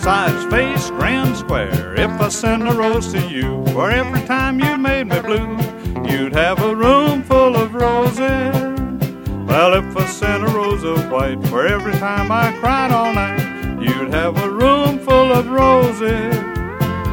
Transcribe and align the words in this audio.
sides, 0.00 0.44
face, 0.46 0.90
grand 0.90 1.36
square. 1.36 1.94
If 1.94 2.10
I 2.20 2.28
sent 2.28 2.66
a 2.66 2.72
rose 2.72 3.12
to 3.12 3.20
you 3.28 3.64
for 3.72 3.90
every 3.90 4.22
time 4.22 4.58
you 4.58 4.78
made 4.78 5.08
me 5.08 5.20
blue, 5.20 5.58
you'd 6.08 6.34
have 6.34 6.62
a 6.62 6.74
room 6.74 7.22
full 7.22 7.56
of 7.56 7.74
roses. 7.74 8.54
Well, 9.48 9.74
if 9.74 9.96
I 9.96 10.06
sent 10.06 10.44
a 10.44 10.46
rose 10.46 10.84
of 10.84 11.10
white 11.10 11.42
for 11.48 11.66
every 11.66 11.92
time 11.94 12.32
I 12.32 12.52
cried 12.60 12.92
all 12.92 13.12
night, 13.12 13.82
you'd 13.82 14.12
have 14.14 14.36
a 14.38 14.50
room 14.50 14.98
full 15.00 15.32
of 15.32 15.50
roses. 15.50 16.34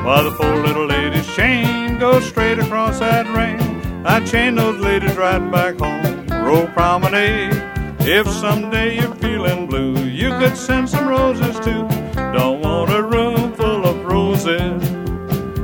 While 0.05 0.23
the 0.23 0.35
poor 0.39 0.55
little 0.55 0.85
lady's 0.85 1.27
chain 1.35 1.99
goes 1.99 2.25
straight 2.25 2.59
across 2.59 2.99
that 2.99 3.27
ring, 3.35 3.59
I'd 4.05 4.25
chain 4.25 4.55
those 4.55 4.79
ladies 4.79 5.17
right 5.17 5.43
back 5.51 5.79
home, 5.79 6.27
Row 6.27 6.67
Promenade. 6.67 7.61
If 7.99 8.27
someday 8.29 8.95
you're 8.99 9.15
feeling 9.15 9.67
blue, 9.67 10.05
you 10.05 10.29
could 10.39 10.55
send 10.55 10.89
some 10.89 11.09
roses 11.09 11.59
too. 11.59 12.06
Don't 12.37 12.61
want 12.61 12.91
a 12.91 13.01
room 13.01 13.53
full 13.55 13.83
of 13.83 14.05
roses. 14.05 14.83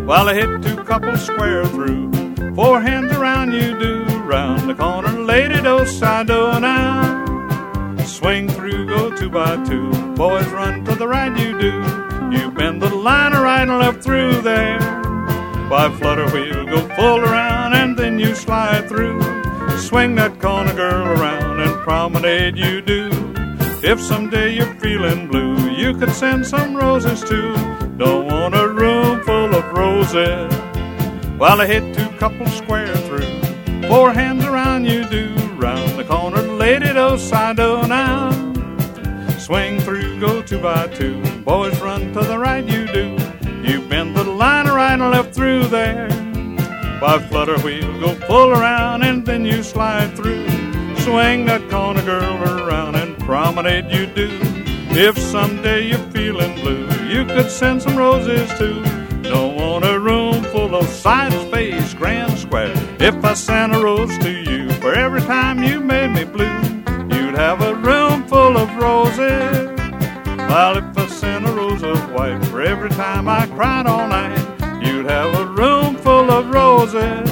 While 0.08 0.28
I 0.28 0.34
hit 0.34 0.64
two 0.64 0.78
couples 0.84 1.24
square 1.24 1.68
through, 1.68 2.12
four 2.56 2.82
hands 2.82 3.12
around 3.12 3.54
you 3.54 3.78
do. 3.78 4.04
Round 4.34 4.68
the 4.68 4.74
corner, 4.74 5.12
lady, 5.20 5.62
do 5.62 5.86
si 5.86 6.24
do 6.24 6.60
now. 6.60 7.24
Swing 8.06 8.50
through, 8.50 8.88
go 8.88 9.16
two 9.16 9.30
by 9.30 9.64
two. 9.66 9.92
Boys 10.16 10.48
run 10.48 10.84
to 10.86 10.96
the 10.96 11.08
right, 11.08 11.34
you 11.38 11.52
do. 11.60 11.74
You 12.36 12.50
bend 12.50 12.82
the 12.82 12.90
line 12.90 13.34
right 13.34 13.68
and 13.68 13.78
left 13.78 14.04
through 14.04 14.42
there. 14.42 14.80
Why 15.70 15.96
flutter 16.00 16.28
wheel, 16.32 16.66
go 16.66 16.80
full 16.96 17.20
around 17.20 17.74
and 17.74 17.96
then 17.96 18.18
you 18.18 18.34
slide 18.34 18.90
through. 18.90 19.22
Swing 19.78 20.16
that 20.16 20.42
corner 20.42 20.74
girl 20.74 21.06
around 21.20 21.60
and 21.60 21.74
promenade 21.84 22.58
you 22.58 22.82
do. 22.82 23.12
If 23.84 24.02
someday 24.02 24.56
you're 24.56 24.74
feeling 24.76 25.28
blue, 25.28 25.63
you 25.84 25.94
could 25.94 26.12
send 26.12 26.48
some 26.48 26.74
roses 26.74 27.20
too. 27.22 27.54
Don't 27.98 28.28
want 28.28 28.56
a 28.56 28.70
room 28.70 29.22
full 29.24 29.54
of 29.54 29.66
roses. 29.74 30.54
While 31.38 31.60
I 31.60 31.68
hit 31.68 31.94
two 31.94 32.08
couples 32.18 32.56
square 32.56 32.96
through, 33.08 33.42
four 33.90 34.14
hands 34.14 34.46
around 34.46 34.86
you 34.86 35.04
do. 35.10 35.36
Round 35.58 36.00
the 36.00 36.06
corner, 36.06 36.42
lady, 36.42 36.94
do 36.94 37.18
si 37.18 37.54
do 37.56 37.86
now. 37.86 38.32
Swing 39.38 39.82
through, 39.82 40.22
go 40.22 40.42
two 40.42 40.62
by 40.62 40.88
two. 40.88 41.22
Boys 41.42 41.78
run 41.82 42.14
to 42.14 42.22
the 42.22 42.40
right, 42.40 42.64
you 42.64 42.88
do. 42.88 43.18
You 43.68 43.82
bend 43.82 44.16
the 44.16 44.24
line 44.24 44.68
right 44.68 44.94
and 44.94 45.12
left 45.12 45.36
through 45.36 45.66
there. 45.68 46.08
By 47.02 47.20
flutter 47.30 47.60
wheel, 47.60 47.92
go 48.00 48.16
full 48.28 48.52
around 48.52 49.04
and 49.04 49.26
then 49.26 49.44
you 49.44 49.62
slide 49.62 50.16
through. 50.16 50.48
Swing 51.00 51.46
that 51.48 51.70
corner 51.70 52.04
girl 52.04 52.42
around 52.42 52.96
and 52.96 53.18
promenade 53.20 53.92
you 53.92 54.06
do. 54.06 54.53
If 54.96 55.18
someday 55.18 55.88
you're 55.88 56.12
feeling 56.12 56.54
blue, 56.62 56.88
you 57.08 57.26
could 57.26 57.50
send 57.50 57.82
some 57.82 57.98
roses 57.98 58.48
too. 58.60 58.84
Don't 59.24 59.56
want 59.56 59.86
a 59.86 60.00
room 60.00 60.44
full 60.44 60.76
of 60.76 60.88
sides 60.88 61.36
face, 61.52 61.96
grand 61.96 62.38
square. 62.38 62.74
If 63.00 63.26
I 63.26 63.34
sent 63.34 63.76
a 63.76 63.80
rose 63.80 64.16
to 64.20 64.30
you 64.30 64.70
for 64.74 64.94
every 64.94 65.22
time 65.22 65.64
you 65.64 65.80
made 65.80 66.12
me 66.12 66.26
blue, 66.26 66.62
you'd 67.10 67.36
have 67.36 67.62
a 67.62 67.74
room 67.74 68.28
full 68.28 68.56
of 68.56 68.70
roses. 68.78 69.72
While 70.50 70.78
if 70.78 70.96
I 70.96 71.08
sent 71.08 71.48
a 71.48 71.52
rose 71.52 71.82
of 71.82 72.12
white 72.12 72.46
for 72.46 72.62
every 72.62 72.92
time 72.92 73.28
I 73.28 73.48
cried 73.48 73.88
all 73.88 74.08
night, 74.08 74.38
you'd 74.86 75.08
have 75.08 75.34
a 75.34 75.46
room 75.48 75.96
full 75.96 76.30
of 76.30 76.54
roses. 76.54 77.30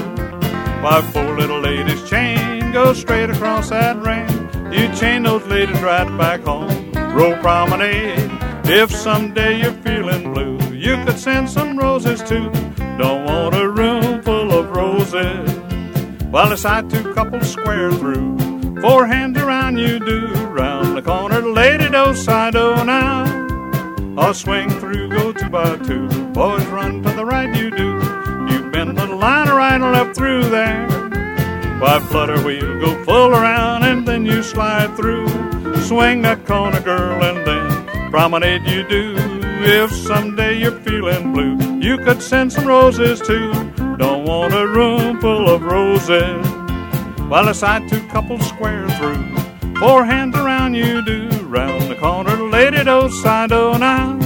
Why 0.82 1.08
poor 1.14 1.38
little 1.38 1.60
lady's 1.60 2.10
chain 2.10 2.72
goes 2.72 3.00
straight 3.00 3.30
across 3.30 3.70
that 3.70 3.98
ring. 3.98 4.28
You 4.74 4.92
chain 4.96 5.24
those 5.24 5.46
ladies 5.46 5.80
right 5.82 6.08
back 6.18 6.42
home, 6.42 6.81
Row 7.12 7.38
Promenade. 7.42 8.30
If 8.66 8.92
someday 8.92 9.62
you're 9.62 9.74
feeling 9.84 10.34
blue, 10.34 10.58
you 10.74 10.96
could 11.04 11.20
send 11.20 11.50
some 11.50 11.78
roses 11.78 12.24
too. 12.24 12.50
Don't 12.98 13.26
want 13.26 13.56
a 13.56 13.70
room 13.70 14.22
full 14.22 14.52
of 14.52 14.72
roses. 14.72 15.50
While 16.32 16.54
it's 16.54 16.64
I 16.64 16.82
two 16.84 17.14
couples 17.14 17.52
square 17.52 17.92
through, 17.92 18.38
four 18.82 19.06
hands 19.06 19.38
around 19.38 19.78
you 19.78 20.00
do. 20.00 20.28
Round 20.46 20.96
the 20.96 21.02
corner, 21.02 21.42
lady 21.42 21.90
do 21.90 22.16
si 22.16 22.52
do 22.52 22.86
now. 22.86 23.26
I'll 24.18 24.34
swing 24.34 24.70
through, 24.70 25.10
go 25.10 25.34
two 25.34 25.50
by 25.50 25.78
two. 25.78 26.08
Boys 26.32 26.66
run 26.68 27.04
to 27.04 27.10
the 27.12 27.26
right, 27.26 27.54
you 27.56 27.72
do. 27.72 27.90
You 28.54 28.72
bend 28.72 28.98
the 28.98 29.08
line 29.08 29.50
right 29.50 29.74
and 29.74 29.92
left 29.92 30.16
through 30.16 30.44
there. 30.44 31.01
Why 31.82 32.00
flutter 32.00 32.40
wheel, 32.46 32.80
go 32.80 33.04
full 33.06 33.32
around 33.32 33.82
and 33.82 34.08
then 34.08 34.24
you 34.24 34.44
slide 34.44 34.96
through. 34.96 35.28
Swing 35.82 36.22
that 36.22 36.46
corner, 36.46 36.80
girl, 36.80 37.24
and 37.24 37.38
then 37.46 38.12
promenade 38.12 38.68
you 38.68 38.88
do. 38.88 39.16
If 39.64 39.92
someday 39.92 40.60
you're 40.60 40.80
feeling 40.82 41.34
blue, 41.34 41.80
you 41.80 41.98
could 41.98 42.22
send 42.22 42.54
some 42.54 42.68
roses 42.68 43.20
too. 43.20 43.52
Don't 43.98 44.26
want 44.26 44.54
a 44.54 44.68
room 44.68 45.20
full 45.20 45.50
of 45.50 45.64
roses. 45.64 46.46
While 47.28 47.50
I 47.50 47.54
side 47.54 47.90
two 47.90 48.06
couples 48.10 48.48
square 48.48 48.88
through, 49.00 49.36
four 49.80 50.06
hands 50.06 50.36
around 50.36 50.76
you 50.76 51.04
do. 51.04 51.30
Round 51.48 51.90
the 51.90 51.96
corner, 51.96 52.38
lady, 52.44 52.84
do 52.84 53.10
si 53.10 53.48
do 53.48 53.80
now. 53.80 54.20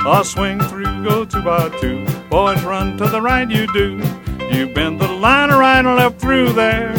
I'll 0.00 0.24
swing 0.24 0.60
through, 0.60 1.04
go 1.04 1.24
two 1.24 1.40
by 1.40 1.70
two. 1.80 2.06
Boys 2.28 2.62
run 2.64 2.98
to 2.98 3.06
the 3.06 3.22
right, 3.22 3.48
you 3.50 3.66
do. 3.72 4.02
You 4.50 4.72
bend 4.72 5.00
the 5.00 5.08
line 5.08 5.50
right 5.50 5.84
and 5.84 5.96
left 5.96 6.15
through 6.36 6.52
there. 6.52 6.92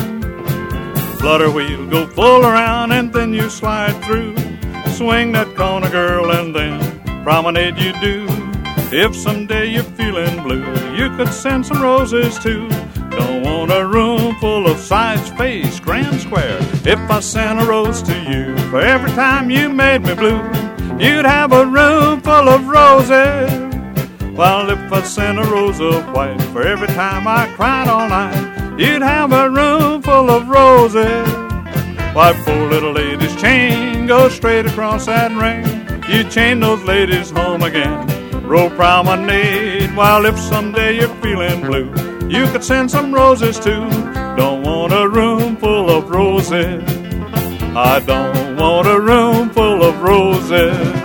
Flutter 1.19 1.51
wheel, 1.51 1.85
go 1.87 2.07
full 2.07 2.43
around 2.43 2.91
and 2.91 3.13
then 3.13 3.31
you 3.33 3.49
slide 3.51 3.95
through. 4.03 4.35
Swing 4.89 5.31
that 5.33 5.55
corner, 5.55 5.91
girl, 5.91 6.31
and 6.31 6.55
then 6.55 6.79
promenade 7.23 7.77
you 7.77 7.93
do. 8.01 8.25
If 8.91 9.15
someday 9.15 9.67
you're 9.67 9.91
feeling 9.99 10.41
blue, 10.41 10.65
you 10.95 11.15
could 11.15 11.31
send 11.31 11.67
some 11.67 11.83
roses 11.83 12.39
too. 12.39 12.67
Don't 13.11 13.43
want 13.43 13.71
a 13.71 13.85
room 13.85 14.35
full 14.37 14.65
of 14.65 14.79
sides, 14.79 15.29
face, 15.29 15.79
grand 15.79 16.19
square. 16.19 16.57
If 16.93 16.99
I 17.11 17.19
sent 17.19 17.61
a 17.61 17.65
rose 17.65 18.01
to 18.03 18.15
you 18.31 18.57
for 18.71 18.81
every 18.81 19.11
time 19.11 19.51
you 19.51 19.69
made 19.69 20.01
me 20.01 20.15
blue, 20.15 20.41
you'd 20.97 21.25
have 21.25 21.51
a 21.51 21.63
room 21.63 22.21
full 22.21 22.49
of 22.49 22.67
roses. 22.67 23.51
While 24.35 24.71
if 24.71 24.91
I 24.91 25.01
sent 25.03 25.37
a 25.37 25.43
rose 25.43 25.79
of 25.79 26.11
white 26.11 26.41
for 26.53 26.63
every 26.63 26.87
time 26.87 27.27
I 27.27 27.47
cried 27.55 27.87
all 27.87 28.09
night, 28.09 28.66
you'd 28.77 29.01
have 29.01 29.31
a 29.31 29.49
room 29.49 30.01
full 30.01 30.29
of 30.29 30.47
roses. 30.47 31.27
Why, 32.13 32.33
poor 32.45 32.69
little 32.69 32.93
lady's 32.93 33.35
chain 33.35 34.07
goes 34.07 34.33
straight 34.33 34.65
across 34.65 35.05
that 35.05 35.31
ring. 35.31 35.65
You 36.09 36.23
chain 36.29 36.59
those 36.59 36.83
ladies 36.83 37.29
home 37.29 37.63
again. 37.63 38.07
Row 38.47 38.69
promenade. 38.69 39.95
While 39.95 40.25
if 40.25 40.39
someday 40.39 40.99
you're 40.99 41.15
feeling 41.21 41.61
blue, 41.61 41.91
you 42.29 42.45
could 42.47 42.63
send 42.63 42.89
some 42.89 43.13
roses 43.13 43.59
too. 43.59 43.89
Don't 44.37 44.63
want 44.63 44.93
a 44.93 45.07
room 45.07 45.57
full 45.57 45.89
of 45.89 46.09
roses. 46.09 46.83
I 47.75 47.99
don't 47.99 48.55
want 48.55 48.87
a 48.87 48.99
room 48.99 49.49
full 49.49 49.83
of 49.83 50.01
roses. 50.01 50.96